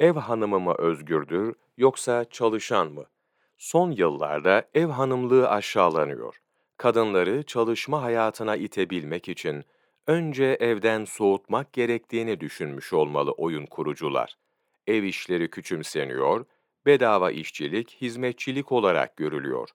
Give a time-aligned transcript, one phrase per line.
[0.00, 3.04] Ev hanımı mı özgürdür yoksa çalışan mı?
[3.58, 6.36] Son yıllarda ev hanımlığı aşağılanıyor.
[6.76, 9.64] Kadınları çalışma hayatına itebilmek için
[10.06, 14.36] önce evden soğutmak gerektiğini düşünmüş olmalı oyun kurucular.
[14.86, 16.44] Ev işleri küçümseniyor,
[16.86, 19.68] bedava işçilik, hizmetçilik olarak görülüyor.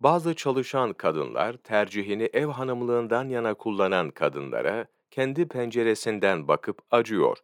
[0.00, 7.38] Bazı çalışan kadınlar tercihini ev hanımlığından yana kullanan kadınlara kendi penceresinden bakıp acıyor.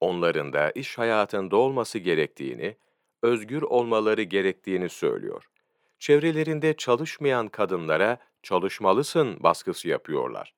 [0.00, 2.76] Onların da iş hayatında olması gerektiğini,
[3.22, 5.48] özgür olmaları gerektiğini söylüyor.
[5.98, 10.54] Çevrelerinde çalışmayan kadınlara çalışmalısın baskısı yapıyorlar.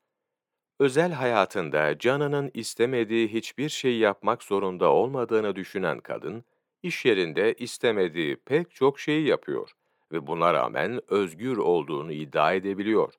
[0.80, 6.44] Özel hayatında canının istemediği hiçbir şey yapmak zorunda olmadığını düşünen kadın,
[6.82, 9.70] iş yerinde istemediği pek çok şeyi yapıyor
[10.12, 13.14] ve buna rağmen özgür olduğunu iddia edebiliyor.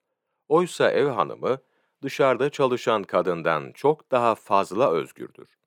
[0.47, 1.57] Oysa ev hanımı,
[2.01, 5.57] dışarıda çalışan kadından çok daha fazla özgürdür.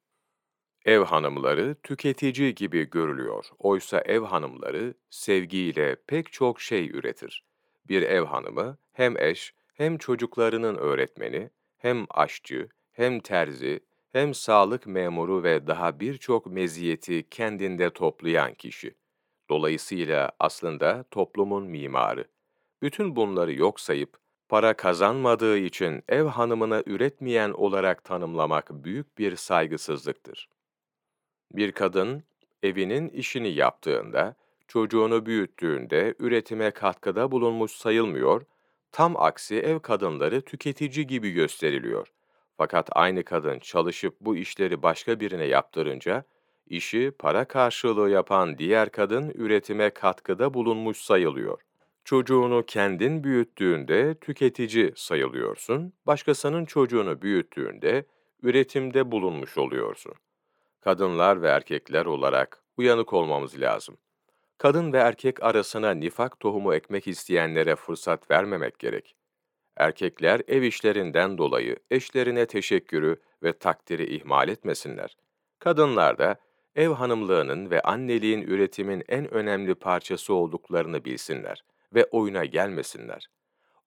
[0.91, 3.47] Ev hanımları tüketici gibi görülüyor.
[3.59, 7.45] Oysa ev hanımları sevgiyle pek çok şey üretir.
[7.89, 13.81] Bir ev hanımı hem eş, hem çocuklarının öğretmeni, hem aşçı, hem terzi,
[14.13, 18.95] hem sağlık memuru ve daha birçok meziyeti kendinde toplayan kişi.
[19.49, 22.25] Dolayısıyla aslında toplumun mimarı.
[22.83, 24.17] Bütün bunları yok sayıp,
[24.49, 30.49] para kazanmadığı için ev hanımını üretmeyen olarak tanımlamak büyük bir saygısızlıktır.
[31.53, 32.23] Bir kadın,
[32.63, 34.35] evinin işini yaptığında,
[34.69, 38.43] çocuğunu büyüttüğünde üretime katkıda bulunmuş sayılmıyor,
[38.93, 42.13] tam aksi ev kadınları tüketici gibi gösteriliyor.
[42.57, 46.25] Fakat aynı kadın çalışıp bu işleri başka birine yaptırınca,
[46.67, 51.61] işi para karşılığı yapan diğer kadın üretime katkıda bulunmuş sayılıyor.
[52.05, 58.05] Çocuğunu kendin büyüttüğünde tüketici sayılıyorsun, başkasının çocuğunu büyüttüğünde
[58.43, 60.15] üretimde bulunmuş oluyorsun.
[60.81, 63.97] Kadınlar ve erkekler olarak uyanık olmamız lazım.
[64.59, 69.17] Kadın ve erkek arasına nifak tohumu ekmek isteyenlere fırsat vermemek gerek.
[69.77, 75.17] Erkekler ev işlerinden dolayı eşlerine teşekkürü ve takdiri ihmal etmesinler.
[75.59, 76.37] Kadınlar da
[76.77, 83.31] ev hanımlığının ve anneliğin üretimin en önemli parçası olduklarını bilsinler ve oyuna gelmesinler.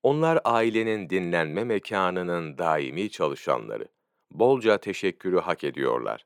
[0.03, 3.87] Onlar ailenin dinlenme mekanının daimi çalışanları.
[4.31, 6.25] Bolca teşekkürü hak ediyorlar.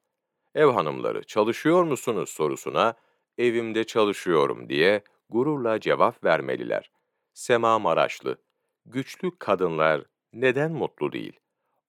[0.57, 2.93] Ev hanımları çalışıyor musunuz sorusuna
[3.37, 6.91] evimde çalışıyorum diye gururla cevap vermeliler.
[7.33, 8.37] Sema Maraşlı
[8.85, 10.01] Güçlü kadınlar
[10.33, 11.39] neden mutlu değil?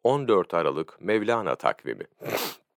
[0.04, 2.04] 14 Aralık Mevlana takvimi